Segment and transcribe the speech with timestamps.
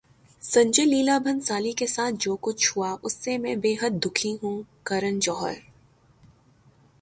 [0.41, 5.19] سنجے لیلا بھنسالی کے ساتھ جو کچھ ہوا اس سے میں بیحد دکھی ہوں: کرن
[5.19, 5.53] جوہر